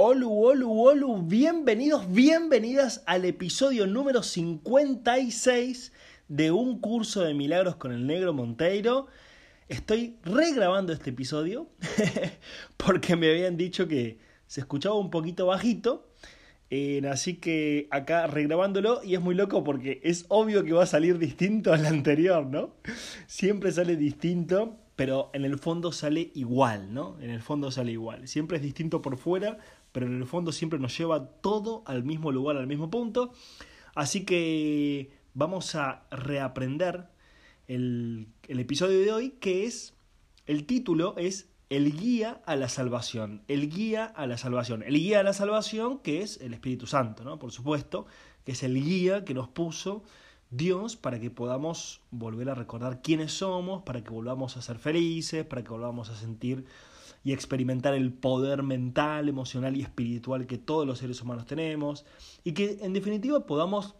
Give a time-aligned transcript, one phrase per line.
[0.00, 5.92] Olu, olu, olu, bienvenidos, bienvenidas al episodio número 56
[6.28, 9.08] de un curso de milagros con el negro Monteiro.
[9.68, 11.66] Estoy regrabando este episodio
[12.76, 16.08] porque me habían dicho que se escuchaba un poquito bajito.
[16.70, 20.86] Eh, así que acá regrabándolo y es muy loco porque es obvio que va a
[20.86, 22.76] salir distinto al anterior, ¿no?
[23.26, 27.16] Siempre sale distinto, pero en el fondo sale igual, ¿no?
[27.20, 28.28] En el fondo sale igual.
[28.28, 29.58] Siempre es distinto por fuera,
[29.98, 33.32] pero en el fondo siempre nos lleva todo al mismo lugar, al mismo punto.
[33.96, 37.08] Así que vamos a reaprender
[37.66, 39.94] el, el episodio de hoy, que es,
[40.46, 45.18] el título es El guía a la salvación, el guía a la salvación, el guía
[45.18, 47.40] a la salvación que es el Espíritu Santo, ¿no?
[47.40, 48.06] Por supuesto,
[48.44, 50.04] que es el guía que nos puso
[50.50, 55.44] Dios para que podamos volver a recordar quiénes somos, para que volvamos a ser felices,
[55.44, 56.66] para que volvamos a sentir
[57.28, 62.06] y experimentar el poder mental, emocional y espiritual que todos los seres humanos tenemos
[62.42, 63.96] y que en definitiva podamos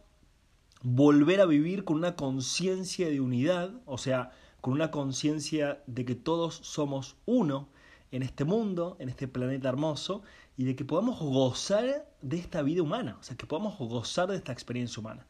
[0.81, 4.31] volver a vivir con una conciencia de unidad, o sea,
[4.63, 7.69] con una conciencia de que todos somos uno
[8.13, 10.23] en este mundo, en este planeta hermoso,
[10.57, 14.37] y de que podamos gozar de esta vida humana, o sea, que podamos gozar de
[14.37, 15.27] esta experiencia humana.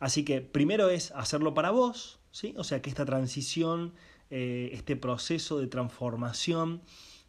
[0.00, 2.54] Así que primero es hacerlo para vos, ¿sí?
[2.56, 3.94] O sea, que esta transición,
[4.30, 6.82] eh, este proceso de transformación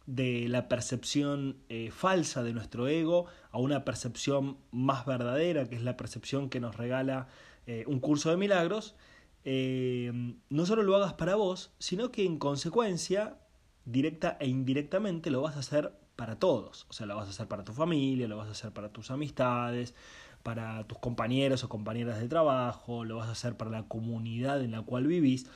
[0.06, 5.84] de la percepción eh, falsa de nuestro ego a una percepción más verdadera, que es
[5.84, 7.28] la percepción que nos regala
[7.68, 8.96] eh, un curso de milagros,
[9.44, 10.12] eh,
[10.50, 13.38] no solo lo hagas para vos, sino que en consecuencia,
[13.86, 16.86] directa e indirectamente, lo vas a hacer para todos.
[16.90, 19.12] O sea, lo vas a hacer para tu familia, lo vas a hacer para tus
[19.12, 19.94] amistades,
[20.44, 24.72] para tus compañeros o compañeras de trabajo, lo vas a hacer para la comunidad en
[24.72, 25.48] la cual vivís.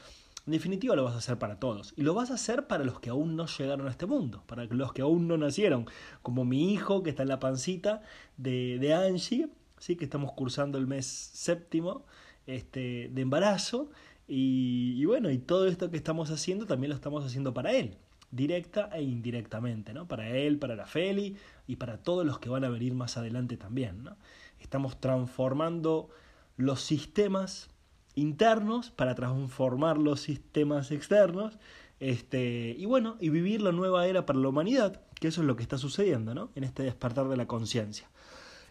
[0.45, 1.93] En definitiva lo vas a hacer para todos.
[1.97, 4.65] Y lo vas a hacer para los que aún no llegaron a este mundo, para
[4.65, 5.87] los que aún no nacieron,
[6.21, 8.01] como mi hijo que está en la pancita
[8.37, 9.95] de, de Angie, ¿sí?
[9.95, 12.05] que estamos cursando el mes séptimo
[12.45, 13.89] este, de embarazo.
[14.27, 17.97] Y, y bueno, y todo esto que estamos haciendo también lo estamos haciendo para él
[18.31, 20.07] directa e indirectamente, ¿no?
[20.07, 23.55] Para él, para la Feli y para todos los que van a venir más adelante
[23.55, 24.17] también, ¿no?
[24.59, 26.09] Estamos transformando
[26.57, 27.69] los sistemas
[28.15, 31.59] internos para transformar los sistemas externos
[31.99, 35.55] este, y bueno, y vivir la nueva era para la humanidad, que eso es lo
[35.55, 36.49] que está sucediendo, ¿no?
[36.55, 38.09] En este despertar de la conciencia.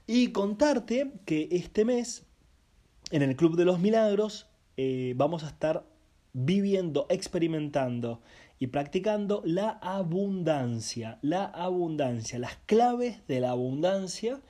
[0.06, 2.25] Y contarte que este mes,
[3.10, 4.47] en el Club de los Milagros,
[4.77, 5.87] eh, vamos a estar
[6.34, 8.21] viviendo, experimentando
[8.59, 14.41] y practicando la abundancia, la abundancia, las claves de la abundancia,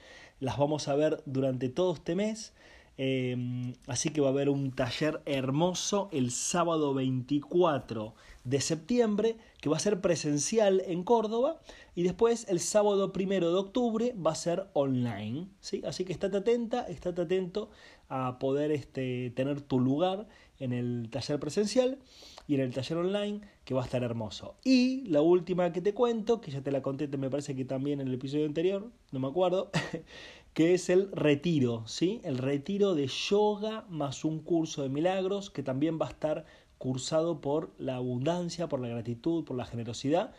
[0.40, 2.52] las vamos a ver durante todo este mes
[2.96, 9.68] eh, así que va a haber un taller hermoso el sábado 24 de septiembre que
[9.68, 11.60] va a ser presencial en Córdoba
[11.94, 15.48] y después el sábado 1 de octubre va a ser online.
[15.60, 15.82] ¿sí?
[15.86, 17.70] Así que estate atenta, estate atento
[18.08, 20.28] a poder este, tener tu lugar
[20.58, 21.98] en el taller presencial
[22.46, 24.56] y en el taller online que va a estar hermoso.
[24.62, 28.00] Y la última que te cuento, que ya te la conté, me parece que también
[28.00, 29.70] en el episodio anterior, no me acuerdo,
[30.54, 32.20] que es el retiro, ¿sí?
[32.24, 36.46] El retiro de yoga más un curso de milagros que también va a estar
[36.78, 40.32] cursado por la abundancia, por la gratitud, por la generosidad,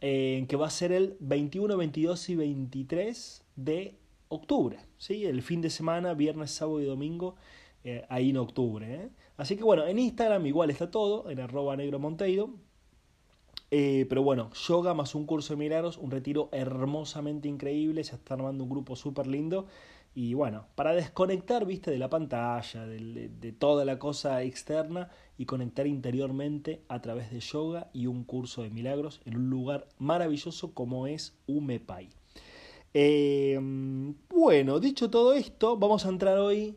[0.00, 3.98] eh, que va a ser el 21, 22 y 23 de
[4.28, 5.26] octubre, ¿sí?
[5.26, 7.36] El fin de semana, viernes, sábado y domingo,
[7.84, 8.94] eh, ahí en octubre.
[8.94, 9.10] ¿eh?
[9.36, 12.54] Así que bueno, en Instagram igual está todo, en arroba negro monteiro,
[13.74, 18.34] eh, pero bueno, yoga más un curso de milagros, un retiro hermosamente increíble, se está
[18.34, 19.66] armando un grupo súper lindo.
[20.14, 25.08] Y bueno, para desconectar, viste, de la pantalla, de, toda la cosa externa
[25.38, 29.88] y conectar interiormente a través de yoga y un curso de milagros en un lugar
[29.98, 32.10] maravilloso como es Umepai.
[32.92, 33.58] Eh,
[34.28, 36.76] bueno, dicho todo esto, vamos a entrar hoy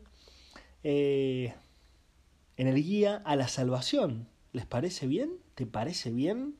[0.82, 1.52] eh,
[2.56, 4.28] en el guía a la salvación.
[4.54, 5.32] ¿Les parece bien?
[5.54, 6.56] ¿Te parece bien?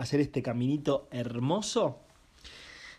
[0.00, 2.00] Hacer este caminito hermoso.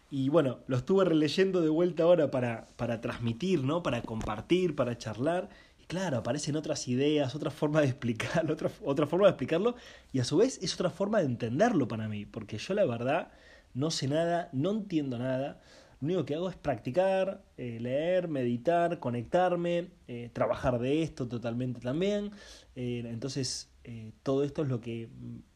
[0.09, 3.81] Y bueno, lo estuve releyendo de vuelta ahora para, para transmitir, ¿no?
[3.81, 5.49] Para compartir, para charlar.
[5.81, 9.75] Y claro, aparecen otras ideas, otra forma de explicarlo, otra, otra forma de explicarlo.
[10.11, 12.25] Y a su vez es otra forma de entenderlo para mí.
[12.25, 13.31] Porque yo la verdad
[13.73, 15.61] no sé nada, no entiendo nada.
[16.01, 21.79] lo único que hago es practicar, eh, leer, meditar, conectarme, eh, trabajar de esto totalmente
[21.79, 22.31] también.
[22.75, 23.70] Eh, entonces,
[24.23, 25.09] todo esto es lo que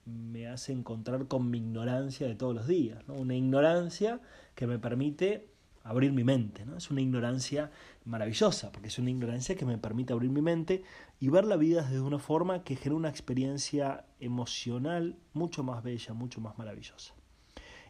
[0.06, 3.08] me hace encontrar con mi ignorancia de todos los días.
[3.08, 3.16] ¿no?
[3.16, 4.22] Una ignorancia
[4.56, 5.50] que me permite
[5.84, 6.66] abrir mi mente.
[6.66, 6.78] ¿no?
[6.78, 7.72] Es una ignorancia
[8.04, 10.84] maravillosa, porque es una ignorancia que me permite abrir mi mente
[11.20, 16.14] y ver la vida desde una forma que genera una experiencia emocional mucho más bella,
[16.14, 17.14] mucho más maravillosa.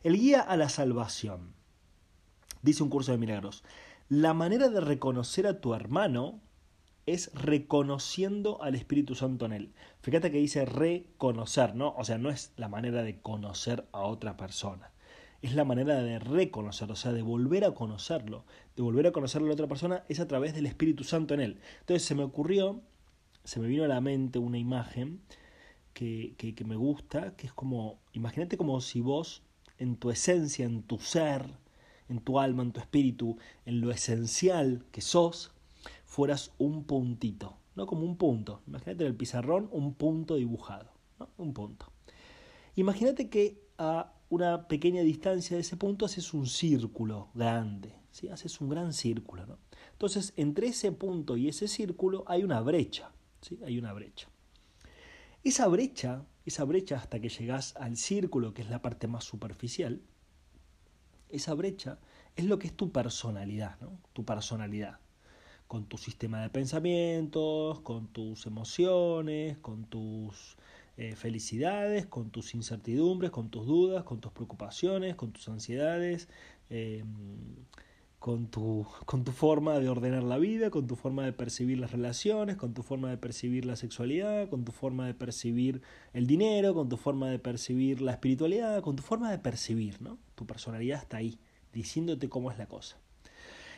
[0.04, 1.54] El guía a la salvación.
[2.62, 3.64] Dice un curso de milagros.
[4.10, 6.42] La manera de reconocer a tu hermano
[7.06, 9.74] es reconociendo al Espíritu Santo en él.
[10.02, 11.94] Fíjate que dice reconocer, ¿no?
[11.98, 14.92] O sea, no es la manera de conocer a otra persona
[15.46, 19.44] es la manera de reconocerlo, o sea, de volver a conocerlo, de volver a conocer
[19.44, 21.60] a la otra persona es a través del Espíritu Santo en él.
[21.82, 22.82] Entonces se me ocurrió,
[23.44, 25.22] se me vino a la mente una imagen
[25.94, 29.44] que, que, me gusta, que es como, imagínate como si vos
[29.78, 31.46] en tu esencia, en tu ser,
[32.10, 35.54] en tu alma, en tu espíritu, en lo esencial que sos,
[36.06, 38.62] fueras un puntito, no como un punto.
[38.68, 40.92] Imagínate en el pizarrón un punto dibujado,
[41.38, 41.92] un punto.
[42.76, 48.30] Imagínate que a una pequeña distancia de ese punto haces un círculo grande, ¿sí?
[48.30, 49.46] haces un gran círculo.
[49.46, 49.58] ¿no?
[49.92, 53.12] Entonces, entre ese punto y ese círculo hay una brecha,
[53.42, 53.60] ¿sí?
[53.66, 54.28] hay una brecha.
[55.44, 60.02] Esa brecha, esa brecha hasta que llegas al círculo, que es la parte más superficial,
[61.30, 62.00] esa brecha
[62.36, 64.00] es lo que es tu personalidad, ¿no?
[64.14, 65.00] tu personalidad,
[65.68, 70.58] con tu sistema de pensamientos, con tus emociones, con tus
[70.98, 76.30] eh, felicidades, con tus incertidumbres, con tus dudas, con tus preocupaciones, con tus ansiedades,
[76.70, 77.06] em,
[78.20, 81.92] con, tu, con tu forma de ordenar la vida, con tu forma de percibir las
[81.92, 85.82] relaciones, con tu forma de percibir la sexualidad, con tu forma de percibir
[86.14, 90.18] el dinero, con tu forma de percibir la espiritualidad, con tu forma de percibir, ¿no?
[90.36, 91.38] Tu personalidad está ahí,
[91.74, 92.98] diciéndote cómo es la cosa.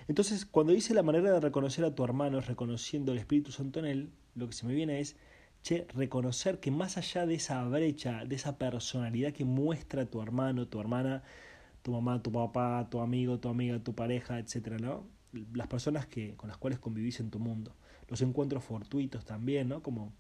[0.07, 3.79] Entonces, cuando dice la manera de reconocer a tu hermano es reconociendo el Espíritu Santo
[3.79, 5.15] en él, lo que se me viene es
[5.93, 10.79] reconocer que más allá de esa brecha, de esa personalidad que muestra tu hermano, tu
[10.79, 11.23] hermana,
[11.81, 15.05] tu mamá, tu papá, tu amigo, tu amiga, tu pareja, etcétera, ¿no?
[15.53, 17.75] Las personas que, con las cuales convivís en tu mundo.
[18.07, 19.83] Los encuentros fortuitos también, ¿no?
[19.83, 20.13] Como,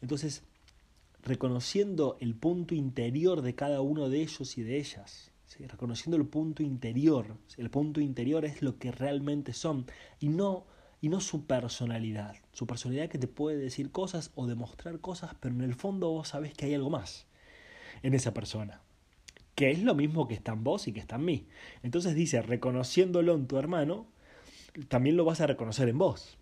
[0.00, 0.42] entonces,
[1.22, 6.62] reconociendo el punto interior de cada uno de ellos y de ellas, reconociendo el punto
[6.62, 7.36] interior.
[7.56, 9.86] El punto interior es lo que realmente son
[10.18, 10.66] y no
[11.00, 12.36] y no su personalidad.
[12.52, 16.28] Su personalidad que te puede decir cosas o demostrar cosas, pero en el fondo vos
[16.28, 17.26] sabés que hay algo más
[18.02, 18.82] en esa persona.
[19.54, 21.46] Que es lo mismo que está en vos y que está en mí.
[21.82, 24.06] Entonces dice, reconociéndolo en tu hermano,
[24.88, 26.38] también lo vas a reconocer en vos.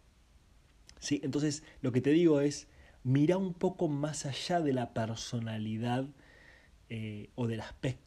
[0.98, 1.20] ¿Sí?
[1.22, 2.66] Entonces lo que te digo es,
[3.04, 6.04] mira un poco más allá de la personalidad
[6.90, 7.62] eh, o del,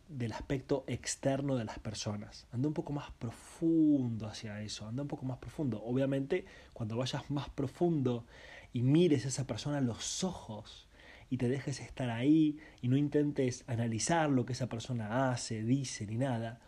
[0.09, 2.47] del aspecto externo de las personas.
[2.51, 5.83] Anda un poco más profundo hacia eso, anda un poco más profundo.
[5.83, 8.25] Obviamente, cuando vayas más profundo
[8.73, 10.87] y mires a esa persona a los ojos
[11.29, 16.07] y te dejes estar ahí y no intentes analizar lo que esa persona hace, dice
[16.07, 16.59] ni nada,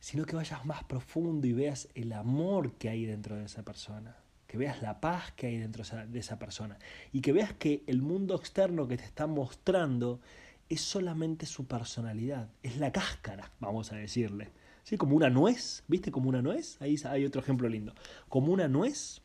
[0.00, 4.16] sino que vayas más profundo y veas el amor que hay dentro de esa persona,
[4.46, 6.78] que veas la paz que hay dentro de esa persona
[7.12, 10.20] y que veas que el mundo externo que te está mostrando
[10.68, 14.50] es solamente su personalidad, es la cáscara, vamos a decirle.
[14.86, 14.96] ¿Sí?
[14.96, 16.12] Como una nuez, ¿viste?
[16.12, 16.80] Como una nuez.
[16.80, 17.92] Ahí hay otro ejemplo lindo.
[18.28, 19.20] Como una nuez,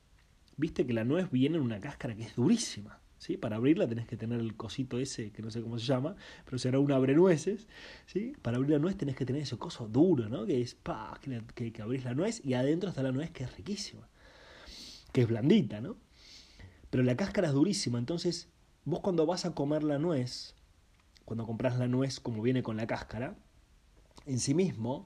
[0.57, 0.87] ¿viste?
[0.87, 2.99] Que la nuez viene en una cáscara que es durísima.
[3.19, 3.37] ¿Sí?
[3.37, 6.57] Para abrirla tenés que tener el cosito ese, que no sé cómo se llama, pero
[6.57, 7.67] será un abrenueces,
[8.07, 8.33] ¿sí?
[8.41, 10.47] Para abrir la nuez tenés que tener ese coso duro, ¿no?
[10.47, 13.55] Que es, pa, que, que abrís la nuez y adentro está la nuez que es
[13.55, 14.09] riquísima,
[15.11, 15.97] que es blandita, ¿no?
[16.89, 18.49] Pero la cáscara es durísima, entonces
[18.85, 20.55] vos cuando vas a comer la nuez,
[21.25, 23.35] cuando compras la nuez como viene con la cáscara,
[24.25, 25.05] en sí mismo,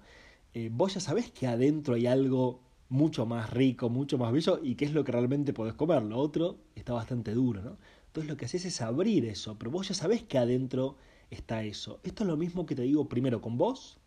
[0.54, 4.76] eh, vos ya sabés que adentro hay algo mucho más rico, mucho más bello y
[4.76, 6.04] que es lo que realmente podés comer.
[6.04, 7.78] Lo otro está bastante duro, ¿no?
[8.08, 10.98] Entonces lo que haces es abrir eso, pero vos ya sabés que adentro
[11.30, 12.00] está eso.
[12.04, 13.98] Esto es lo mismo que te digo primero con vos,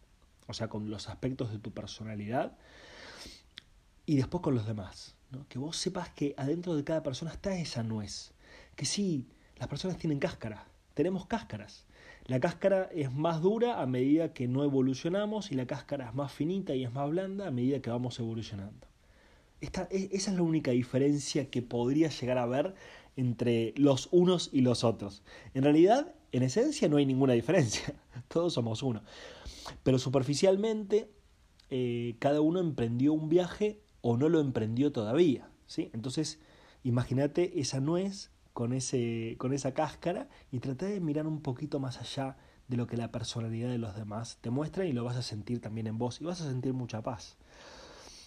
[0.46, 2.56] o sea, con los aspectos de tu personalidad,
[4.06, 5.14] y después con los demás.
[5.30, 5.46] ¿no?
[5.48, 8.32] Que vos sepas que adentro de cada persona está esa nuez.
[8.74, 11.84] Que sí, las personas tienen cáscara, tenemos cáscaras.
[12.28, 16.30] La cáscara es más dura a medida que no evolucionamos y la cáscara es más
[16.30, 18.86] finita y es más blanda a medida que vamos evolucionando.
[19.62, 22.74] Esta, e, esa es la única diferencia que podría llegar a haber
[23.16, 25.22] entre los unos y los otros.
[25.54, 27.94] En realidad, en esencia no hay ninguna diferencia,
[28.28, 29.02] todos somos uno.
[29.82, 31.10] Pero superficialmente,
[31.70, 35.48] eh, cada uno emprendió un viaje o no lo emprendió todavía.
[35.66, 35.88] ¿sí?
[35.94, 36.40] Entonces,
[36.84, 42.00] imagínate esa nuez con, ese, con esa cáscara y traté de mirar un poquito más
[42.00, 42.36] allá
[42.66, 45.60] de lo que la personalidad de los demás te muestra y lo vas a sentir
[45.60, 47.36] también en vos y vas a sentir mucha paz.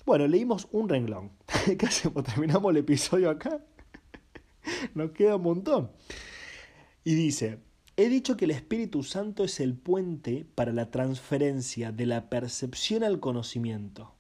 [0.06, 1.32] Bueno, leímos un renglón.
[1.78, 2.24] ¿Qué hacemos?
[2.24, 3.60] ¿Terminamos el episodio acá?
[4.96, 5.92] Nos queda un montón.
[7.04, 7.60] Y dice,
[7.98, 13.04] he dicho que el Espíritu Santo es el puente para la transferencia de la percepción
[13.04, 14.16] al conocimiento.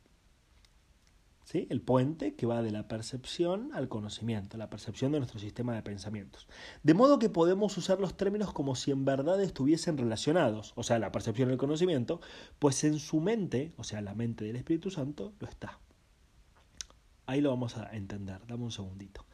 [1.53, 5.83] El puente que va de la percepción al conocimiento, la percepción de nuestro sistema de
[5.83, 6.47] pensamientos.
[6.83, 10.97] De modo que podemos usar los términos como si en verdad estuviesen relacionados, o sea,
[10.99, 12.21] la percepción y el conocimiento,
[12.59, 15.79] pues en su mente, o sea, la mente del Espíritu Santo, lo está.
[17.25, 19.25] Ahí lo vamos a entender, dame un segundito.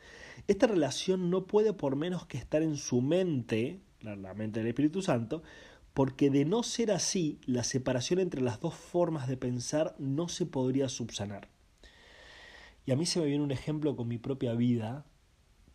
[0.47, 5.01] Esta relación no puede por menos que estar en su mente, la mente del Espíritu
[5.01, 5.43] Santo,
[5.93, 10.45] porque de no ser así, la separación entre las dos formas de pensar no se
[10.45, 11.49] podría subsanar.
[12.87, 15.05] Y a mí se me viene un ejemplo con mi propia vida,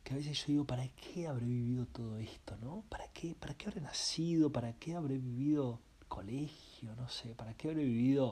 [0.03, 2.57] que a veces yo digo, ¿para qué habré vivido todo esto?
[2.63, 2.85] ¿no?
[2.89, 4.51] ¿Para qué, ¿Para qué habré nacido?
[4.51, 5.79] ¿Para qué habré vivido
[6.09, 6.97] colegio?
[6.97, 8.29] No sé, ¿para qué habré vivido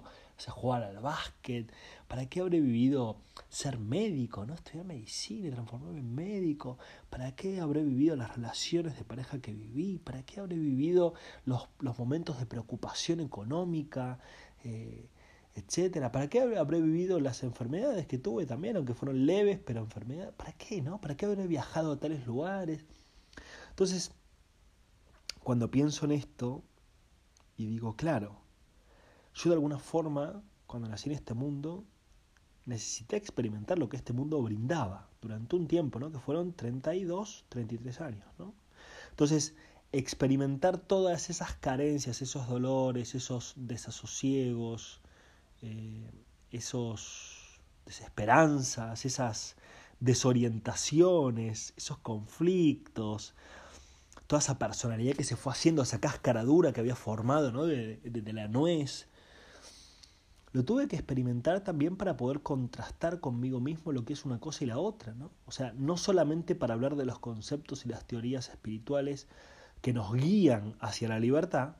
[0.49, 1.71] o jugar al básquet?
[2.09, 3.19] ¿Para qué habré vivido
[3.51, 4.47] ser médico?
[4.47, 4.55] ¿no?
[4.55, 6.79] Estudiar medicina y transformarme en médico.
[7.11, 9.99] ¿Para qué habré vivido las relaciones de pareja que viví?
[9.99, 11.13] ¿Para qué habré vivido
[11.45, 14.21] los, los momentos de preocupación económica?
[14.65, 15.10] Eh,
[15.55, 16.13] etcétera.
[16.13, 20.35] ¿Para qué habré vivido las enfermedades que tuve también, aunque fueron leves, pero enfermedades?
[20.35, 21.01] ¿Para qué, no?
[21.01, 22.85] ¿Para qué habré viajado a tales lugares?
[23.71, 24.13] Entonces,
[25.43, 26.63] cuando pienso en esto
[27.57, 28.41] y digo, claro,
[29.35, 31.85] yo de alguna forma, cuando nací en este mundo,
[32.67, 36.13] necesité experimentar lo que este mundo brindaba durante un tiempo, ¿no?
[36.13, 38.55] Que fueron 32, 33 años, ¿no?
[39.11, 39.55] Entonces,
[39.93, 45.01] experimentar todas esas carencias, esos dolores, esos desasosiegos,
[45.63, 46.11] eh,
[46.51, 49.57] esos desesperanzas, esas
[50.01, 53.35] desorientaciones, esos conflictos,
[54.27, 57.67] toda esa personalidad que se fue haciendo, esa cáscara dura que había formado ¿no?
[57.67, 58.01] de,
[58.33, 59.09] la nuez.
[60.53, 64.65] Lo tuve que experimentar también para poder contrastar conmigo mismo lo que es una cosa
[64.65, 65.31] y la otra, ¿no?
[65.47, 69.29] O sea, no solamente para hablar de los conceptos y las teorías espirituales
[69.81, 71.77] que nos guían hacia la libertad,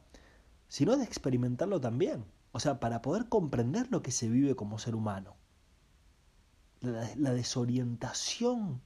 [0.69, 2.25] sino de experimentarlo también.
[2.53, 5.37] O sea, para poder comprender lo que se vive como ser humano.
[6.81, 8.81] La, desorientación,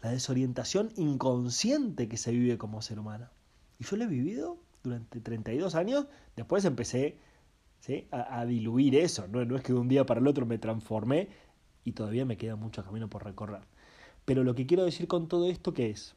[0.00, 3.28] la desorientación inconsciente que se vive como ser humano.
[3.78, 6.06] Y yo lo he vivido durante 32 años,
[6.36, 7.18] después empecé
[8.12, 9.44] a, diluir eso, ¿no?
[9.44, 11.28] no es que de un día para el otro me transformé
[11.84, 13.62] y todavía me queda mucho camino por recorrer.
[14.24, 16.14] Pero lo que quiero decir con todo esto que es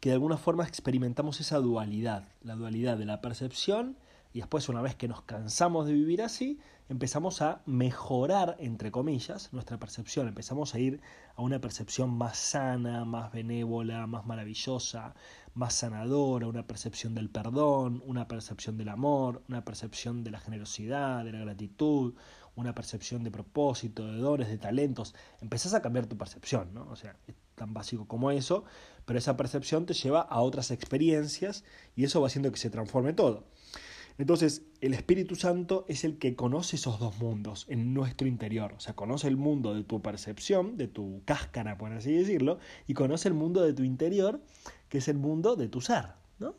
[0.00, 3.96] que de alguna forma experimentamos esa dualidad, la dualidad de la percepción
[4.38, 9.52] y después una vez que nos cansamos de vivir así, empezamos a mejorar, entre comillas,
[9.52, 11.00] nuestra percepción, empezamos a ir
[11.34, 15.12] a una percepción más sana, más benévola, más maravillosa,
[15.54, 21.24] más sanadora, una percepción del perdón, una percepción del amor, una percepción de la generosidad,
[21.24, 22.14] de la gratitud,
[22.54, 25.16] una percepción de propósito, de dones, de talentos.
[25.40, 26.88] Empezás a cambiar tu percepción, ¿no?
[26.90, 28.62] O sea, es tan básico como eso,
[29.04, 31.64] pero esa percepción te lleva a otras experiencias
[31.96, 33.48] y eso va haciendo que se transforme todo.
[34.18, 38.72] Entonces, el Espíritu Santo es el que conoce esos dos mundos en nuestro interior.
[38.76, 42.58] O sea, conoce el mundo de tu percepción, de tu cáscara, por así decirlo,
[42.88, 44.42] y conoce el mundo de tu interior,
[44.88, 46.06] que es el mundo de tu ser.
[46.40, 46.56] ¿no?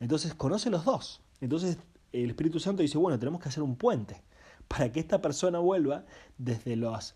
[0.00, 1.20] Entonces, conoce los dos.
[1.42, 1.76] Entonces,
[2.12, 4.22] el Espíritu Santo dice, bueno, tenemos que hacer un puente
[4.66, 6.06] para que esta persona vuelva
[6.38, 7.14] desde las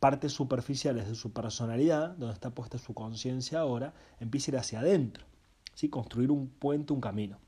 [0.00, 4.80] partes superficiales de su personalidad, donde está puesta su conciencia ahora, empiece a ir hacia
[4.80, 5.26] adentro.
[5.74, 5.90] ¿sí?
[5.90, 7.38] Construir un puente, un camino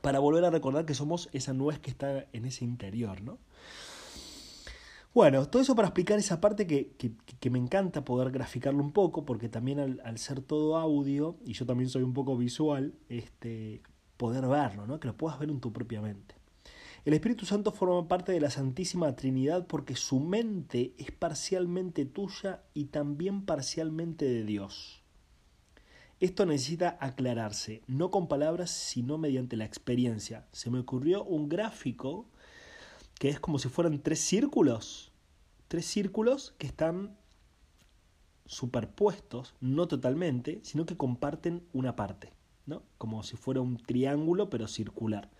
[0.00, 3.38] para volver a recordar que somos esa nuez que está en ese interior, ¿no?
[5.14, 6.92] Bueno, todo eso para explicar esa parte que,
[7.40, 11.66] que, me encanta poder graficarlo un poco, porque también al, ser todo audio, y yo
[11.66, 13.82] también soy un poco visual, este,
[14.16, 15.00] poder verlo, ¿no?
[15.00, 16.36] que lo puedas ver en tu propia mente.
[17.04, 22.62] El Espíritu Santo forma parte de la Santísima Trinidad porque su mente es parcialmente tuya
[22.74, 25.02] y también parcialmente de Dios.
[26.20, 30.46] Esto necesita aclararse, no con palabras, sino mediante la experiencia.
[30.52, 32.26] Se me ocurrió un gráfico
[33.20, 35.12] que es como si fueran tres círculos,
[35.68, 37.16] tres círculos que están
[38.46, 42.32] superpuestos, no totalmente, sino que comparten una parte,
[42.66, 42.82] ¿no?
[42.96, 45.30] Como si fuera un triángulo pero circular.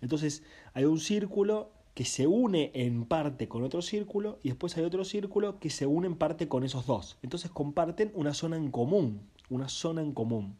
[0.00, 4.84] Entonces, hay un círculo que se une en parte con otro círculo y después hay
[4.84, 7.18] otro círculo que se une en parte con esos dos.
[7.22, 10.56] Entonces comparten una zona en común, una zona en común.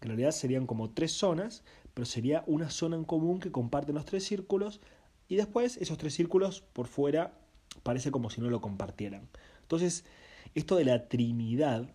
[0.00, 1.64] Que en realidad serían como tres zonas,
[1.94, 4.80] pero sería una zona en común que comparten los tres círculos
[5.28, 7.32] y después esos tres círculos por fuera
[7.82, 9.28] parece como si no lo compartieran.
[9.62, 10.04] Entonces,
[10.54, 11.88] esto de la Trinidad,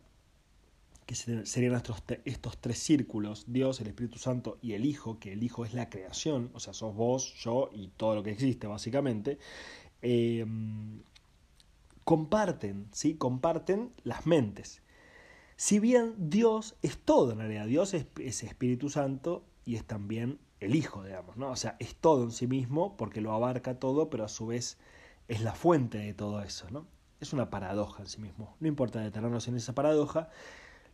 [1.05, 1.75] que serían
[2.25, 5.89] estos, tres círculos, Dios, el Espíritu Santo y el Hijo, que el Hijo es la
[5.89, 9.37] creación, o sea, sos vos, yo y todo lo que existe básicamente,
[10.01, 10.45] eh,
[12.03, 13.15] comparten, ¿sí?
[13.15, 14.81] Comparten las mentes.
[15.61, 20.39] Si bien Dios es todo en realidad, Dios es, es, Espíritu Santo y es también
[20.59, 21.51] el Hijo, digamos, ¿no?
[21.51, 24.79] O sea, es todo en sí mismo porque lo abarca todo, pero a su vez
[25.27, 26.87] es la fuente de todo eso, ¿no?
[27.19, 28.55] Es una paradoja en sí mismo.
[28.59, 30.29] No importa detenernos en esa paradoja.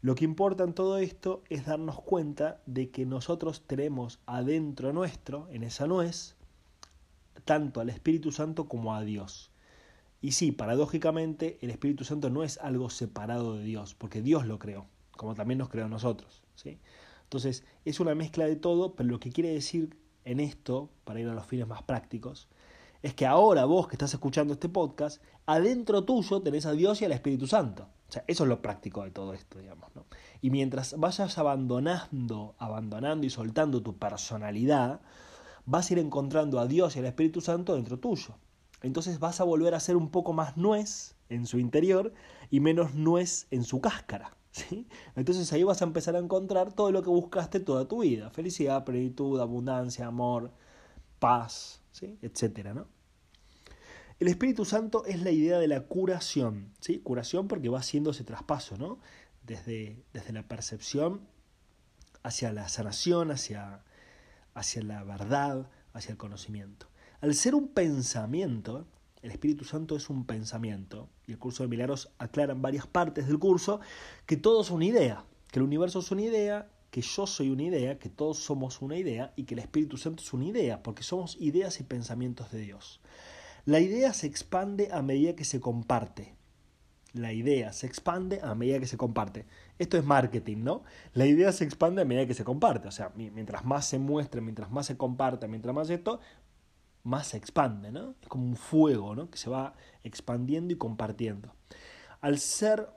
[0.01, 5.47] Lo que importa en todo esto es darnos cuenta de que nosotros tenemos adentro nuestro,
[5.50, 6.36] en esa nuez,
[7.45, 9.50] tanto al Espíritu Santo como a Dios.
[10.27, 14.60] Y sí, paradójicamente, el Espíritu Santo no es algo separado de Dios, porque Dios lo
[14.60, 16.43] creó, como también nos creó a nosotros.
[16.53, 16.79] ¿sí?
[17.24, 21.29] Entonces, es una mezcla de todo, pero lo que quiere decir en esto, para ir
[21.29, 22.50] a los fines más prácticos,
[23.03, 27.05] es que ahora vos que estás escuchando este podcast, adentro tuyo tenés a Dios y
[27.05, 27.88] al Espíritu Santo.
[28.10, 29.96] O sea, eso es lo práctico de todo esto, digamos.
[29.96, 30.07] ¿no?
[30.41, 35.00] Y mientras vayas abandonando, abandonando y soltando tu personalidad,
[35.65, 38.36] vas a ir encontrando a Dios y al Espíritu Santo dentro tuyo.
[38.81, 42.13] Entonces vas a volver a ser un poco más nuez en su interior
[42.50, 44.38] y menos nuez en su cáscara.
[44.51, 44.88] ¿sí?
[45.15, 48.29] Entonces ahí vas a empezar a encontrar todo lo que buscaste toda tu vida.
[48.29, 50.51] Felicidad, plenitud, abundancia, amor,
[51.19, 52.17] paz, ¿sí?
[52.22, 52.88] etcétera, ¿no?
[54.19, 57.00] El Espíritu Santo es la idea de la curación, ¿sí?
[57.01, 58.98] Curación porque va haciendo ese traspaso, ¿no?
[59.43, 61.22] Desde, desde la percepción
[62.24, 63.84] hacia la sanación, hacia,
[64.55, 66.88] hacia la verdad, hacia el conocimiento.
[67.19, 68.86] Al ser un pensamiento,
[69.24, 73.25] el Espíritu Santo es un pensamiento, y el curso de milagros aclara en varias partes
[73.25, 73.79] del curso
[74.27, 77.63] que todo es una idea, que el universo es una idea, que yo soy una
[77.63, 81.01] idea, que todos somos una idea y que el Espíritu Santo es una idea, porque
[81.01, 83.01] somos ideas y pensamientos de Dios.
[83.65, 86.36] La idea se expande a medida que se comparte.
[87.13, 89.47] La idea se expande a medida que se comparte.
[89.79, 90.83] Esto es marketing, ¿no?
[91.13, 92.88] La idea se expande a medida que se comparte.
[92.88, 96.19] O sea, mientras más se muestre, mientras más se comparte, mientras más esto,
[97.07, 98.15] más se expande, ¿no?
[98.21, 99.29] Es como un fuego, ¿no?
[99.29, 99.73] Que se va
[100.03, 101.53] expandiendo y compartiendo.
[102.22, 102.89] Al ser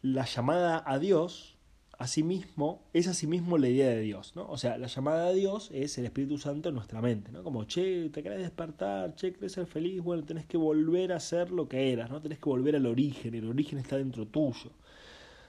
[0.00, 1.56] la llamada a Dios,
[1.98, 4.48] asimismo, es asimismo la idea de Dios, ¿no?
[4.48, 7.42] O sea, la llamada a Dios es el Espíritu Santo en nuestra mente, ¿no?
[7.42, 11.50] Como, che, te querés despertar, che, querés ser feliz, bueno, tenés que volver a ser
[11.50, 12.20] lo que eras, ¿no?
[12.20, 14.72] Tenés que volver al origen, el origen está dentro tuyo,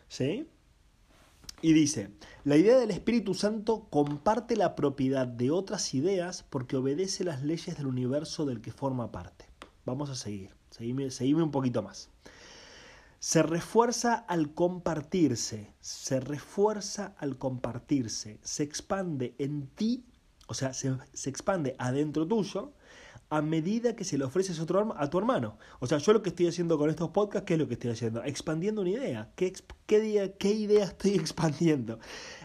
[0.08, 0.48] ¿sí?
[1.60, 2.12] Y dice,
[2.44, 7.78] la idea del Espíritu Santo comparte la propiedad de otras ideas porque obedece las leyes
[7.78, 9.46] del universo del que forma parte.
[9.84, 12.12] Vamos a seguir, seguime, un poquito más.
[13.20, 20.06] Se refuerza al compartirse, se refuerza al compartirse, se expande en ti,
[20.48, 22.74] o sea, se, se expande adentro tuyo
[23.30, 25.58] a medida que se le ofreces a tu hermano.
[25.80, 27.92] O sea, yo lo que estoy haciendo con estos podcasts, ¿qué es lo que estoy
[27.92, 28.24] haciendo?
[28.24, 29.32] Expandiendo una idea.
[29.36, 29.54] ¿Qué,
[29.86, 32.00] qué, qué idea estoy expandiendo?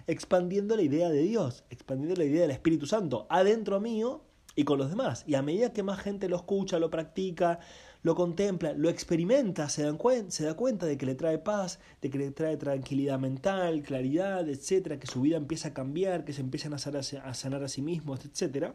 [0.07, 4.25] Expandiendo la idea de Dios, expandiendo la idea del Espíritu Santo, adentro mío
[4.57, 5.25] y con los demás.
[5.27, 7.61] Y a medida que más gente lo escucha, lo practica,
[8.03, 9.85] lo contempla, lo experimenta, se,
[10.29, 14.49] se da cuenta de que le trae paz, de que le trae tranquilidad mental, claridad,
[14.49, 17.69] etcétera, que su vida empieza a cambiar, que se empiezan a sanar a, sanar a
[17.69, 18.75] sí mismos, etcétera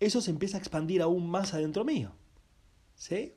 [0.00, 2.12] eso se empieza a expandir aún más adentro mío.
[2.94, 3.34] ¿Sí?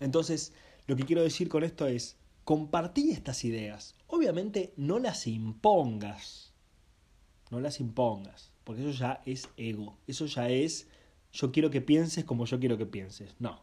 [0.00, 0.52] Entonces,
[0.86, 3.94] lo que quiero decir con esto es, compartí estas ideas.
[4.06, 6.52] Obviamente no las impongas.
[7.50, 8.52] No las impongas.
[8.64, 9.98] Porque eso ya es ego.
[10.06, 10.88] Eso ya es,
[11.32, 13.34] yo quiero que pienses como yo quiero que pienses.
[13.38, 13.62] No.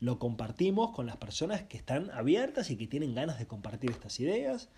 [0.00, 4.18] Lo compartimos con las personas que están abiertas y que tienen ganas de compartir estas
[4.20, 4.68] ideas,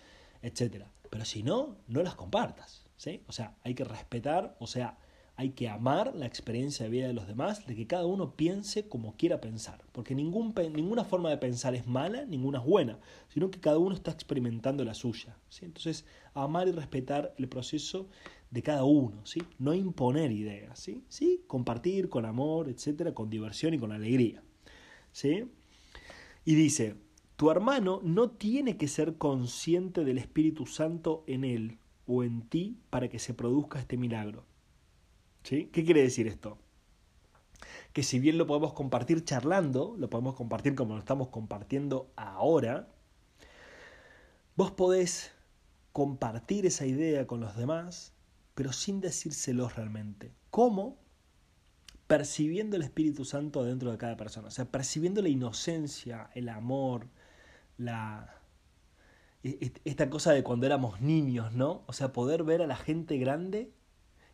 [0.43, 0.85] etc.
[1.09, 2.85] Pero si no, no las compartas.
[2.97, 3.23] ¿sí?
[3.27, 4.97] O sea, hay que respetar, o sea,
[5.37, 8.87] hay que amar la experiencia de vida de los demás, de que cada uno piense
[8.87, 13.59] como quiera pensar, porque ninguna forma de pensar es mala, ninguna es buena, sino que
[13.59, 15.37] cada uno está experimentando la suya.
[15.49, 15.65] ¿sí?
[15.65, 18.07] Entonces, amar y respetar el proceso
[18.49, 19.41] de cada uno, ¿sí?
[19.59, 21.03] no imponer ideas, ¿sí?
[21.09, 21.43] ¿sí?
[21.47, 24.41] compartir con amor, etcétera, con diversión y con alegría.
[25.11, 25.51] ¿sí?
[26.45, 26.95] Y dice,
[27.35, 32.77] tu hermano no tiene que ser consciente del Espíritu Santo en él o en ti
[32.89, 34.45] para que se produzca este milagro
[35.45, 36.57] ¿Qué quiere decir esto?
[37.93, 42.87] Que si bien lo podemos compartir charlando, lo podemos compartir como lo estamos compartiendo ahora,
[44.55, 45.31] vos podés
[45.93, 48.11] compartir esa idea con los demás,
[48.55, 50.33] pero sin decírselos realmente.
[50.49, 50.97] ¿Cómo?
[52.07, 57.07] Percibiendo el Espíritu Santo dentro de cada persona, o sea, percibiendo la inocencia, el amor,
[57.77, 58.41] la,
[59.43, 61.83] e, e, esta cosa de cuando éramos niños, ¿no?
[61.85, 63.71] O sea, poder ver a la gente grande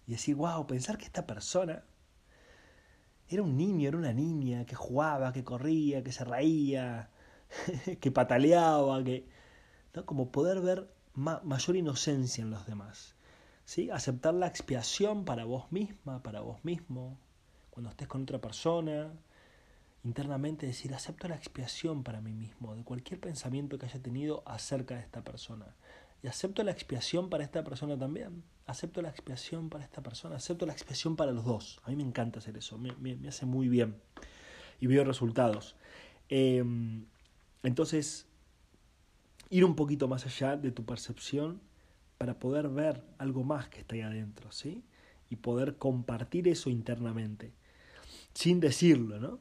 [0.08, 1.84] y decir, wow, pensar que esta persona
[3.30, 7.10] era un niño, era una niña que jugaba, que corría, que se reía,
[8.00, 9.26] que pataleaba, que...
[9.94, 10.06] ¿no?
[10.06, 13.16] Como poder ver mayor inocencia en los demás.
[13.66, 13.90] ¿sí?
[13.90, 17.18] Aceptar la expiación para vos misma, para vos mismo,
[17.70, 19.12] cuando estés con otra persona,
[20.04, 24.96] internamente decir, acepto la expiación para mí mismo de cualquier pensamiento que haya tenido acerca
[24.96, 25.76] de esta persona.
[26.24, 28.44] Y acepto la expiación para esta persona también.
[28.66, 30.36] Acepto la expiación para esta persona.
[30.36, 31.80] Acepto la expiación para los dos.
[31.84, 32.78] A mí me encanta hacer eso.
[32.78, 33.96] Me, me, hace muy bien.
[34.80, 35.76] Y veo resultados.
[36.30, 37.06] Em,
[37.64, 38.28] entonces,
[39.50, 41.62] ir un poquito más allá de tu percepción
[42.18, 44.84] para poder ver algo más que está ahí adentro, ¿sí?
[45.30, 47.52] Y poder compartir eso internamente,
[48.34, 49.40] sin decirlo, ¿no?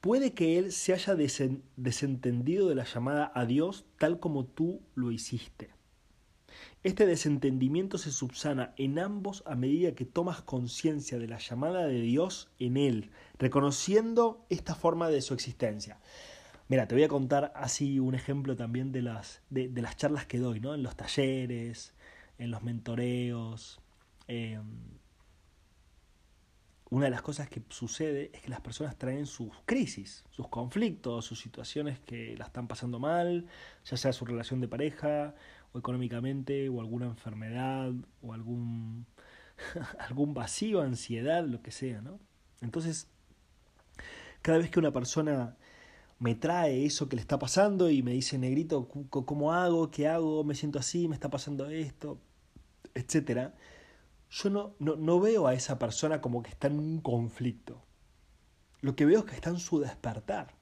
[0.00, 5.12] Puede que él se haya desentendido de la llamada a Dios tal como tú lo
[5.12, 5.70] hiciste.
[6.84, 12.00] Este desentendimiento se subsana en ambos a medida que tomas conciencia de la llamada de
[12.00, 16.00] Dios en él, reconociendo esta forma de su existencia.
[16.66, 20.38] Mira, te voy a contar así un ejemplo también de las, de, las charlas que
[20.38, 20.74] doy, ¿no?
[20.74, 21.94] En los talleres,
[22.38, 23.80] en los mentoreos.
[24.26, 24.98] Em,
[26.90, 31.24] una de las cosas que sucede es que las personas traen sus crisis, sus conflictos,
[31.24, 33.46] sus situaciones que la están pasando mal,
[33.84, 35.34] ya sea su relación de pareja,
[35.72, 39.06] o económicamente, o alguna enfermedad, o algún,
[39.98, 42.20] algún vacío, ansiedad, lo que sea, ¿no?
[42.60, 43.08] Entonces,
[44.42, 45.56] cada vez que una persona
[46.18, 49.90] me trae eso que le está pasando y me dice, negrito, ¿cómo hago?
[49.90, 50.44] ¿Qué hago?
[50.44, 52.18] Me siento así, me está pasando esto,
[52.94, 53.54] etcétera
[54.32, 57.82] yo no, no, no veo a esa persona como que está en un conflicto.
[58.80, 60.54] Lo que veo es que está en su despertar.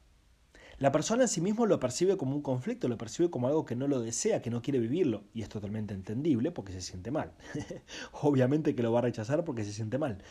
[0.81, 3.77] La persona en sí mismo lo percibe como un conflicto, lo percibe como algo que
[3.77, 5.25] no lo desea, que no quiere vivirlo.
[5.35, 7.35] Y es totalmente entendible porque se siente mal.
[8.23, 10.23] Obviamente que lo va a rechazar porque se siente mal.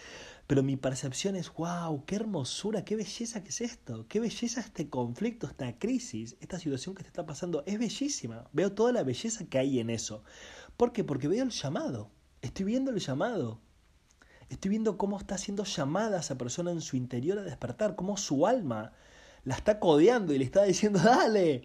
[0.48, 4.90] Pero mi percepción es, wow, qué hermosura, qué belleza que es esto, qué belleza este
[4.90, 7.64] conflicto, esta crisis, esta situación que te está pasando.
[7.68, 8.50] Es bellísima.
[8.52, 10.24] Veo toda la belleza que hay en eso.
[10.78, 11.04] ¿Por qué?
[11.04, 12.10] Porque veo el llamado.
[12.42, 13.62] Estoy viendo el llamado.
[14.50, 18.48] Estoy viendo cómo está siendo llamada esa persona en su interior a despertar, cómo su
[18.48, 18.94] alma
[19.50, 21.64] la está codeando y le está diciendo, dale,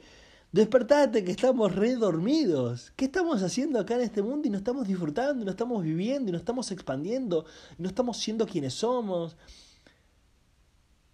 [0.52, 2.94] despertate que estamos re dormidos.
[2.96, 6.30] ¿Qué estamos haciendo acá en este mundo y no estamos disfrutando, y no estamos viviendo,
[6.30, 7.44] y no estamos expandiendo,
[7.78, 9.36] y no estamos siendo quienes somos?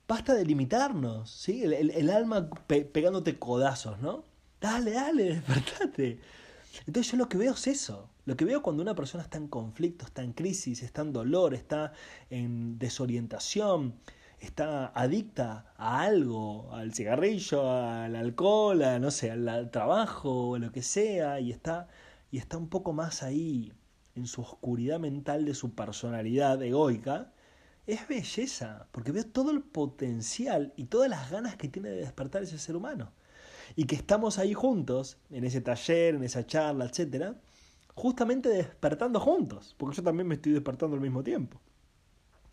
[0.07, 1.65] Basta de limitarnos, ¿sí?
[1.65, 4.23] El, alma pegándote codazos, ¿no?
[4.61, 6.21] Dale, dale, despertate.
[6.87, 8.11] Entonces yo lo que veo es eso.
[8.27, 11.53] Lo que veo cuando una persona está en conflicto, está en crisis, está en dolor,
[11.53, 11.95] está
[12.29, 13.97] en desorientación,
[14.41, 20.73] está adicta a algo, al cigarrillo, al alcohol, a, no sé, al, trabajo, o lo
[20.73, 21.89] que sea, y está,
[22.31, 23.73] y está un poco más ahí
[24.15, 27.33] en su oscuridad mental de su personalidad egoica,
[27.87, 32.43] es belleza, porque veo todo el potencial y todas las ganas que tiene de despertar
[32.43, 33.13] ese ser humano
[33.77, 37.37] y que estamos ahí juntos, en ese taller, en esa charla, etcétera,
[37.95, 41.61] justamente despertando juntos, porque yo también me estoy despertando al mismo tiempo.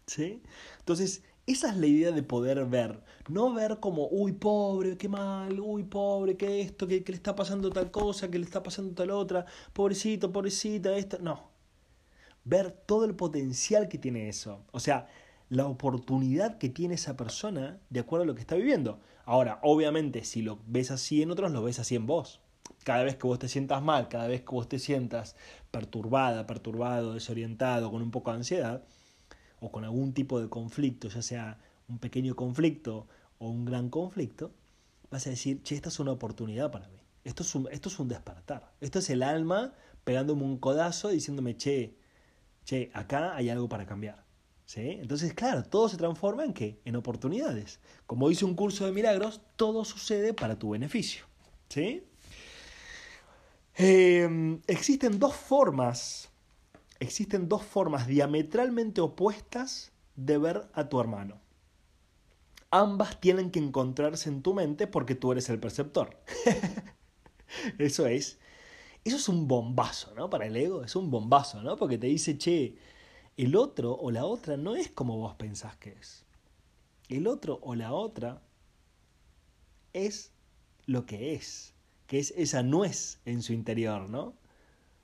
[0.06, 0.42] ¿Sí?
[0.80, 5.60] Entonces, esa es la idea de poder ver, no ver como, uy, pobre, qué mal,
[5.62, 9.12] uy, pobre, qué esto, que, le está pasando tal cosa, que le está pasando tal
[9.12, 11.50] otra, pobrecito, pobrecita, esto, no.
[12.44, 14.60] Ver todo el potencial que tiene eso.
[14.72, 15.08] O sea,
[15.50, 19.00] la oportunidad que tiene esa persona de acuerdo a lo que está viviendo.
[19.26, 22.42] Ahora, obviamente, si lo ves así en otros, lo ves así en vos.
[22.84, 25.38] Cada vez que vos te sientas mal, cada vez que vos te sientas
[25.72, 28.84] perturbada, perturbado, desorientado, con un poco de ansiedad,
[29.60, 33.08] o con algún tipo de conflicto, ya sea un pequeño conflicto
[33.40, 34.52] o un gran conflicto,
[35.10, 37.00] vas a decir, che, esta es una oportunidad para mí.
[37.24, 38.74] Esto es un, esto es un despertar.
[38.82, 41.98] Esto es el alma pegándome un codazo diciéndome, che,
[42.66, 44.28] che, acá hay algo para cambiar.
[44.76, 46.82] Entonces, claro, todo se transforma en qué?
[46.84, 47.80] En oportunidades.
[48.06, 51.26] Como dice un curso de milagros, todo sucede para tu beneficio.
[51.70, 52.04] ¿sí?
[53.76, 56.30] Em, existen dos formas,
[57.00, 61.40] existen dos formas diametralmente opuestas de ver a tu hermano.
[62.70, 66.18] Ambas tienen que encontrarse en tu mente porque tú eres el perceptor.
[67.78, 68.40] eso es,
[69.04, 70.30] eso es un bombazo, ¿no?
[70.30, 71.78] Para el ego es un bombazo, ¿no?
[71.78, 72.78] Porque te dice, che,
[73.38, 76.26] el otro o la otra no es como vos pensás que es.
[77.08, 78.42] El otro o la otra
[79.94, 80.34] es
[80.86, 81.74] lo que es,
[82.06, 84.34] que es esa nuez en su interior, ¿no?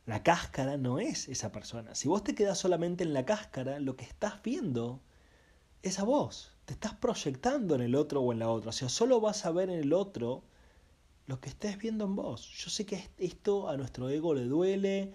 [0.05, 1.95] La cáscara no es esa persona.
[1.95, 5.01] Si vos te quedas solamente en la cáscara, lo que estás viendo
[5.81, 6.57] es a vos.
[6.65, 8.69] Te estás proyectando en el otro o en la otra.
[8.69, 10.43] O sea, solo vas a ver en el otro
[11.27, 12.49] lo que estés viendo en vos.
[12.51, 15.13] Yo sé que esto a nuestro ego le duele,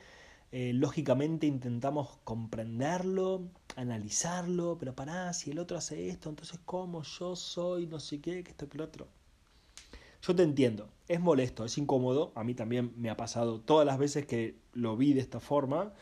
[0.53, 7.37] eh, lógicamente intentamos comprenderlo, analizarlo, pero pará, si el otro hace esto, entonces ¿cómo yo
[7.37, 9.09] soy no sé qué, que esto, que lo otro?
[10.23, 13.99] Yo te entiendo, es molesto, es incómodo, a mí también me ha pasado todas las
[13.99, 15.93] veces que lo vi de esta forma,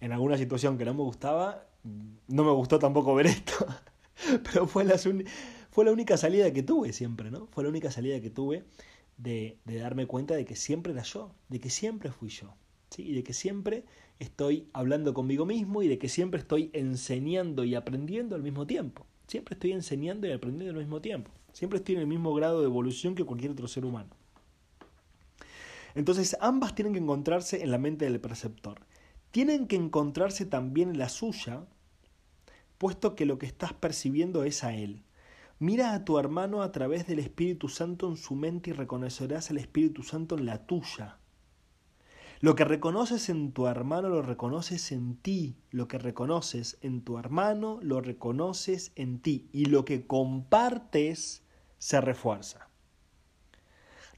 [0.00, 3.54] en alguna situación que no me gustaba, no me gustó tampoco ver esto,
[4.44, 4.96] pero fue la,
[5.70, 7.46] fue la única salida que tuve siempre, ¿no?
[7.52, 8.64] Fue la única salida que tuve
[9.16, 12.54] de, de darme cuenta de que siempre era yo, de que siempre fui yo,
[12.90, 13.02] ¿sí?
[13.02, 13.84] Y de que siempre
[14.18, 19.06] estoy hablando conmigo mismo y de que siempre estoy enseñando y aprendiendo al mismo tiempo.
[19.26, 21.30] Siempre estoy enseñando y aprendiendo al mismo tiempo.
[21.52, 24.10] Siempre estoy en el mismo grado de evolución que cualquier otro ser humano.
[25.94, 28.80] Entonces ambas tienen que encontrarse en la mente del perceptor.
[29.30, 31.64] Tienen que encontrarse también en la suya,
[32.78, 35.02] puesto que lo que estás percibiendo es a él.
[35.58, 39.58] Mira a tu hermano a través del Espíritu Santo en su mente y reconocerás al
[39.58, 41.19] Espíritu Santo en la tuya.
[42.42, 45.58] Lo que reconoces en tu hermano lo reconoces en ti.
[45.70, 49.50] Lo que reconoces en tu hermano lo reconoces en ti.
[49.52, 51.44] Y lo que compartes
[51.76, 52.70] se refuerza.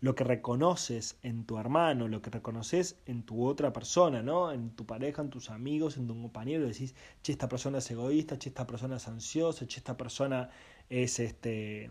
[0.01, 4.53] Lo que reconoces en tu hermano, lo que reconoces en tu otra persona, ¿no?
[4.53, 8.39] En tu pareja, en tus amigos, en tu compañero, decís, che, esta persona es egoísta,
[8.39, 10.49] che, esta persona es ansiosa, che, esta persona
[10.89, 11.91] es este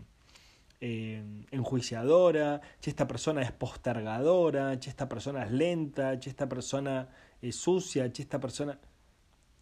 [0.82, 7.08] enjuiciadora, che, esta persona es postergadora, che, esta persona es lenta, che, esta persona
[7.40, 8.78] es sucia, che, esta persona...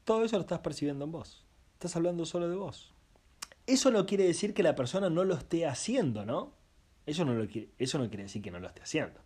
[0.04, 1.44] Todo eso lo estás percibiendo en vos.
[1.74, 2.94] Estás hablando solo de vos.
[3.66, 6.54] Eso no quiere decir que la persona no lo esté haciendo, ¿no?
[7.04, 9.20] Eso no, lo quiere, eso no quiere decir que no lo esté haciendo.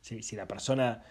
[0.00, 1.02] Si, si la, persona,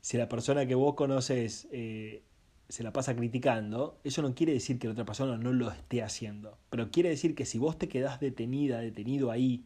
[0.00, 2.22] si la persona que vos conoces eh,
[2.68, 6.02] se la pasa criticando, eso no quiere decir que la otra persona no lo esté
[6.02, 9.64] haciendo, pero quiere decir que si vos te quedás detenida, detenido ahí,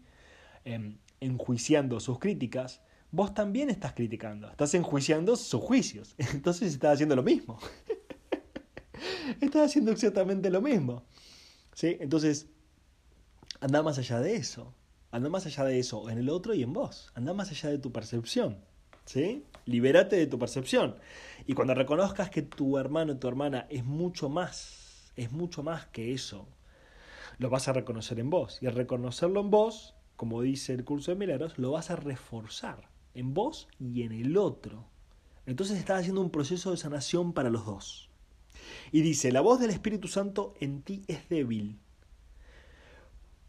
[0.64, 7.16] em, enjuiciando sus críticas, vos también estás criticando, estás enjuiciando sus juicios, entonces estás haciendo
[7.16, 7.58] lo mismo.
[9.40, 11.04] estás haciendo exactamente lo mismo.
[11.74, 11.96] ¿Sí?
[12.00, 12.48] Entonces,
[13.60, 14.74] anda más allá de eso,
[15.10, 17.78] anda más allá de eso en el otro y en vos, anda más allá de
[17.78, 18.58] tu percepción.
[19.10, 19.44] ¿Sí?
[19.66, 20.94] Libérate de tu percepción.
[21.44, 26.12] Y cuando reconozcas que tu hermano tu hermana es mucho más, es mucho más que
[26.14, 26.46] eso,
[27.38, 28.58] lo vas a reconocer en vos.
[28.62, 32.88] Y al reconocerlo en vos, como dice el curso de milagros, lo vas a reforzar
[33.14, 34.84] en vos y en el otro.
[35.44, 38.10] Entonces estás haciendo un proceso de sanación para los dos.
[38.92, 41.80] Y dice, la voz del Espíritu Santo en ti es débil.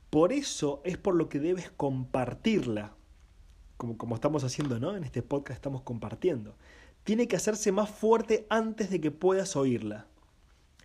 [0.09, 2.95] Por eso es por lo que debes compartirla
[3.81, 4.95] como, estamos haciendo, ¿no?
[4.95, 6.55] En este podcast estamos compartiendo.
[7.03, 10.05] Tiene que hacerse más fuerte antes de que puedas oírla.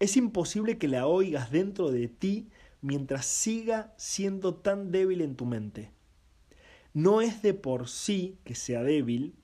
[0.00, 2.48] Es imposible que la oigas dentro de ti
[2.80, 5.90] mientras siga siendo tan débil en tu mente.
[6.94, 9.34] No es de por sí que sea débil,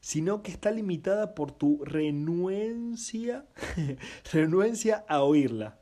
[0.00, 3.46] sino que está limitada por tu renuencia,
[4.32, 5.80] renuencia a oírla.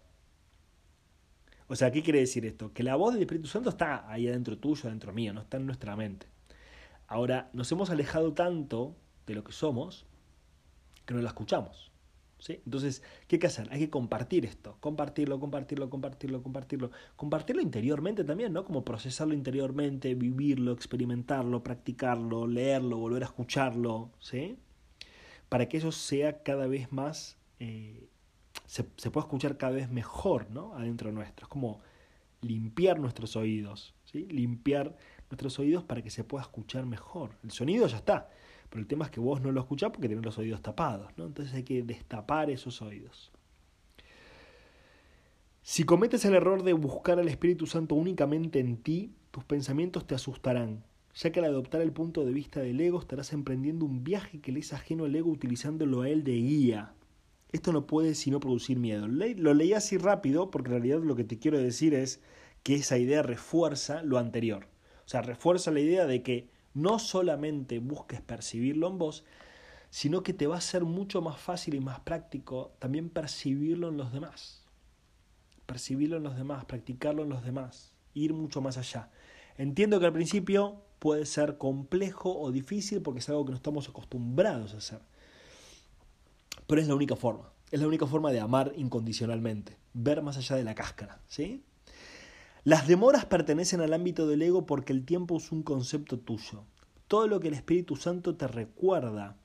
[1.67, 2.73] O sea, ¿qué quiere decir esto?
[2.73, 5.67] Que la voz del Espíritu Santo está ahí adentro tuyo, adentro mío, no está en
[5.67, 6.27] nuestra mente.
[7.09, 8.94] Ahora, nos hemos alejado tanto
[9.27, 10.07] de lo que somos
[11.07, 11.90] que no la escuchamos.
[12.38, 12.61] ¿sí?
[12.64, 13.68] Entonces, ¿qué hay que hacer?
[13.73, 16.90] Hay que compartir esto, compartirlo, compartirlo, compartirlo, compartirlo.
[17.16, 18.64] Compartirlo interiormente también, ¿no?
[18.64, 24.59] Como procesarlo interiormente, vivirlo, experimentarlo, practicarlo, leerlo, volver a escucharlo, ¿sí?
[25.49, 28.09] Para que eso sea cada vez más, eh,
[28.66, 30.75] se, pueda escuchar cada vez mejor, ¿no?
[30.75, 31.47] Adentro nuestro.
[31.47, 31.81] Es como
[32.42, 34.27] limpiar nuestros oídos, ¿sí?
[34.27, 34.97] Limpiar
[35.31, 37.31] nuestros oídos para que se pueda escuchar mejor.
[37.45, 38.31] El sonido ya está,
[38.71, 41.27] pero el tema es que vos no lo escuchás porque tenés los oídos tapados, ¿no?
[41.27, 43.31] Entonces hay que destapar esos oídos.
[45.62, 50.14] Si cometes el error de buscar al Espíritu Santo únicamente en ti, tus pensamientos te
[50.14, 50.83] asustarán,
[51.14, 54.51] ya que al adoptar el punto de vista del ego estarás emprendiendo un viaje que
[54.51, 56.95] le es ajeno al ego utilizándolo a él de guía.
[57.53, 59.09] Esto no puede sino producir miedo.
[59.09, 62.21] Lo leí así rápido porque en realidad lo que te quiero decir es
[62.62, 64.69] que esa idea refuerza lo anterior.
[65.09, 69.25] O sea, refuerza la idea de que no solamente busques percibirlo en vos,
[69.88, 73.97] sino que te va a ser mucho más fácil y más práctico también percibirlo en
[73.97, 74.66] los demás.
[75.64, 79.09] Percibirlo en los demás, practicarlo en los demás, ir mucho más allá.
[79.57, 83.88] Entiendo que al principio puede ser complejo o difícil porque es algo que no estamos
[83.88, 85.01] acostumbrados a hacer.
[86.66, 87.51] Pero es la única forma.
[87.71, 91.64] Es la única forma de amar incondicionalmente, ver más allá de la cáscara, ¿sí?
[92.64, 96.64] Las demoras pertenecen al ámbito del ego porque el tiempo es un concepto tuyo.
[97.07, 99.37] Todo lo que el Espíritu Santo te recuerda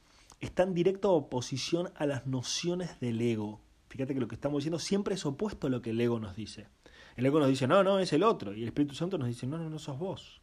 [0.42, 3.62] está en directa oposición a las nociones del ego.
[3.90, 6.36] Fíjate que lo que estamos diciendo siempre es opuesto a lo que el ego nos
[6.36, 6.68] dice.
[7.16, 8.54] El ego nos dice, no, no, es el otro.
[8.54, 10.42] Y el Espíritu Santo nos dice, no, no, no sos vos.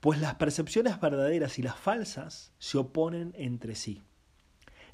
[0.00, 4.02] Pues las percepciones verdaderas y las falsas se oponen entre sí.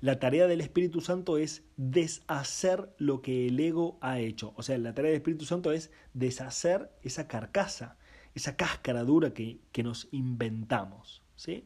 [0.00, 4.52] La tarea del Espíritu Santo es deshacer lo que el ego ha hecho.
[4.57, 7.96] O sea, la tarea del Espíritu Santo es deshacer esa carcasa,
[8.35, 11.22] esa cáscara dura que, que nos inventamos.
[11.37, 11.64] ¿sí?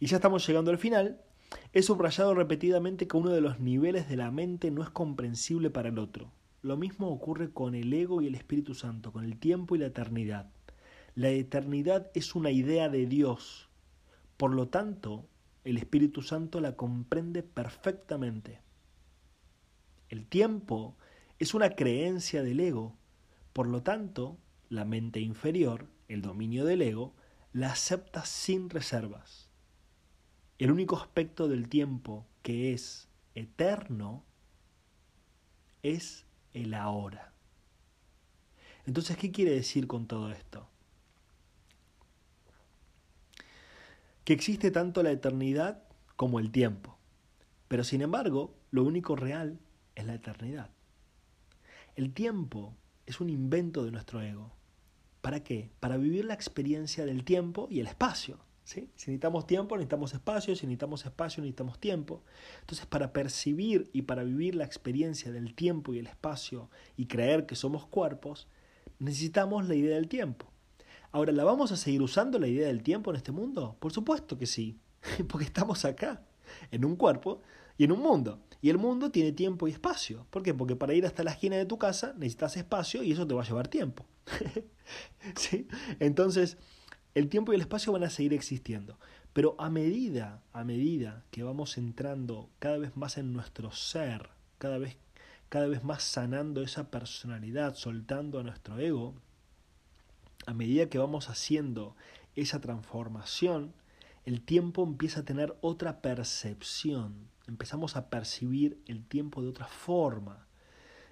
[0.00, 1.20] Y ya estamos llegando al final.
[1.72, 5.88] He subrayado repetidamente que uno de los niveles de la mente no es comprensible para
[5.88, 6.30] el otro.
[6.62, 9.86] Lo mismo ocurre con el ego y el Espíritu Santo, con el tiempo y la
[9.86, 10.50] eternidad.
[11.14, 13.68] La eternidad es una idea de Dios.
[14.36, 15.24] Por lo tanto,
[15.70, 18.60] el Espíritu Santo la comprende perfectamente.
[20.08, 20.96] El tiempo
[21.38, 22.96] es una creencia del ego.
[23.52, 24.38] Por lo tanto,
[24.70, 27.14] la mente inferior, el dominio del ego,
[27.52, 29.50] la acepta sin reservas.
[30.58, 34.24] El único aspecto del tiempo que es eterno
[35.82, 37.34] es el ahora.
[38.86, 40.66] Entonces, ¿qué quiere decir con todo esto?
[44.28, 46.98] Que existe tanto la eternidad como el tiempo.
[47.66, 49.58] Pero sin embargo, lo único real
[49.94, 50.68] es la eternidad.
[51.96, 54.52] El tiempo es un invento de nuestro ego.
[55.22, 55.70] ¿Para qué?
[55.80, 58.38] Para vivir la experiencia del tiempo y el espacio.
[58.64, 62.22] Si necesitamos tiempo, necesitamos espacio, si necesitamos espacio, necesitamos tiempo.
[62.60, 67.46] Entonces, para percibir y para vivir la experiencia del tiempo y el espacio y creer
[67.46, 68.46] que somos cuerpos,
[68.98, 70.52] necesitamos la idea del tiempo.
[71.10, 73.76] Ahora, ¿la vamos a seguir usando la idea del tiempo en este mundo?
[73.80, 74.78] Por supuesto que sí,
[75.28, 76.22] porque estamos acá,
[76.70, 77.40] en un cuerpo
[77.78, 78.40] y en un mundo.
[78.60, 80.26] Y el mundo tiene tiempo y espacio.
[80.30, 80.52] ¿Por qué?
[80.52, 83.42] Porque para ir hasta la esquina de tu casa necesitas espacio y eso te va
[83.42, 84.04] a llevar tiempo.
[85.36, 85.68] ¿Sí?
[86.00, 86.58] Entonces,
[87.14, 88.98] el tiempo y el espacio van a seguir existiendo.
[89.32, 94.78] Pero a medida, a medida que vamos entrando cada vez más en nuestro ser, cada
[94.78, 94.96] vez,
[95.48, 99.14] cada vez más sanando esa personalidad, soltando a nuestro ego,
[100.48, 101.94] a medida que vamos haciendo
[102.34, 103.74] esa transformación,
[104.24, 107.28] el tiempo empieza a tener otra percepción.
[107.46, 110.46] Empezamos a percibir el tiempo de otra forma.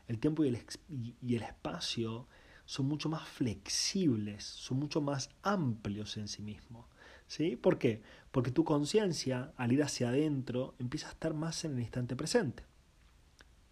[0.09, 2.27] El tiempo y el, espacio
[2.65, 6.87] son mucho más flexibles, son mucho más amplios en sí mismos.
[7.27, 7.57] ¿Sí?
[7.57, 8.01] ¿Por qué?
[8.31, 12.63] Porque tu conciencia, al ir hacia adentro, empieza a estar más en el instante presente.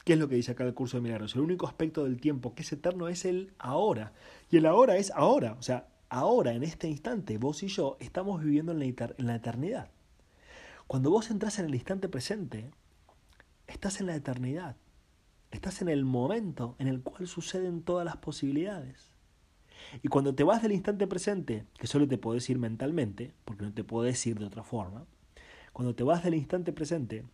[0.04, 1.34] ¿Qué es lo que dice acá el curso de milagros?
[1.34, 4.12] El único aspecto del tiempo que es eterno es el ahora.
[4.50, 5.56] Y el ahora es ahora.
[5.58, 8.80] O sea, ahora, en este instante, vos y yo estamos viviendo en
[9.16, 9.90] la, eternidad.
[10.86, 12.70] Cuando vos entras en el instante presente,
[13.66, 14.76] estás en la eternidad.
[15.50, 19.10] Estás en el momento en el cual suceden todas las posibilidades.
[20.02, 23.72] Y cuando te vas del instante presente, que solo te puedes ir mentalmente, porque no
[23.72, 25.06] te puedes ir de otra forma,
[25.72, 27.24] cuando te vas del instante presente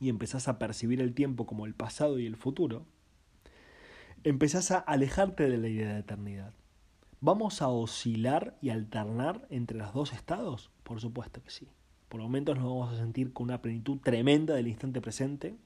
[0.00, 2.86] y empezás a percibir el tiempo como el pasado y el futuro,
[4.24, 6.52] empezás a alejarte de la idea de eternidad.
[7.20, 10.70] ¿Vamos a oscilar y alternar entre los dos estados?
[10.84, 11.68] Por supuesto que sí.
[12.08, 15.56] Por momentos nos vamos a sentir con una plenitud tremenda del instante presente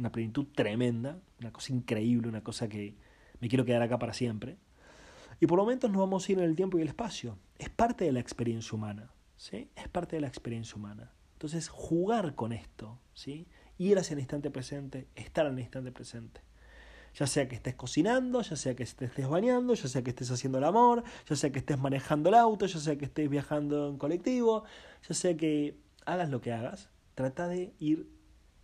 [0.00, 2.96] una plenitud tremenda, una cosa increíble, una cosa que
[3.38, 4.56] me quiero quedar acá para siempre.
[5.38, 7.38] Y por momentos nos vamos a ir en el tiempo y el espacio.
[7.58, 9.70] Es parte de la experiencia humana, ¿sí?
[9.76, 11.12] Es parte de la experiencia humana.
[11.34, 13.46] Entonces, jugar con esto, ¿sí?
[13.80, 16.42] Ir hacia el instante presente, estar en el instante presente.
[17.14, 20.58] Ya sea que estés cocinando, ya sea que estés bañando, ya sea que estés haciendo
[20.58, 23.96] el amor, ya sea que estés manejando el auto, ya sea que estés viajando en
[23.96, 24.64] colectivo,
[25.08, 28.06] ya sea que hagas lo que hagas, trata de ir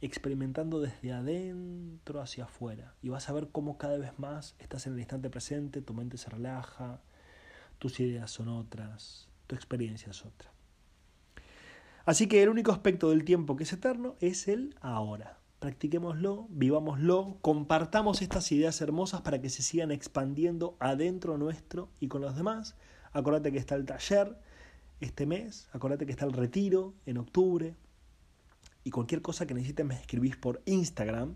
[0.03, 4.93] experimentando desde adentro hacia afuera y vas a ver cómo cada vez más estás en
[4.93, 7.01] el instante presente, tu mente se relaja,
[7.79, 10.56] tus ideas son otras, tu experiencia es otra.
[12.07, 15.41] Así que el único aspecto del tiempo que es eterno es el ahora.
[15.59, 22.23] Practiquémoslo, vivámoslo, compartamos estas ideas hermosas para que se sigan expandiendo adentro nuestro y con
[22.23, 22.77] los demás.
[23.13, 24.39] Acordate que está el taller
[25.01, 27.75] este mes, acordate que está el retiro en octubre,
[28.85, 31.35] y cualquier cosa que necesites me escribís por Instagram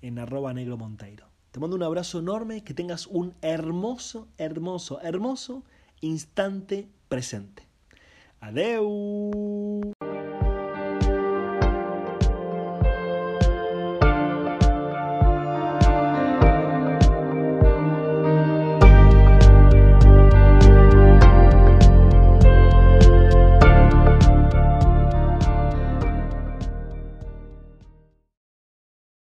[0.00, 1.26] en arroba negro monteiro.
[1.50, 5.64] Te mando un abrazo enorme, que tengas un hermoso, hermoso, hermoso
[6.00, 7.67] instante presente.
[8.40, 9.92] Adeu.